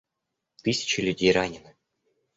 [0.63, 1.75] Тысячи людей ранены.